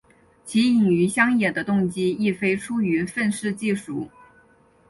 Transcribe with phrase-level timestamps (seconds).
[0.45, 4.09] 其隐于乡野的动机亦非出于非愤世嫉俗。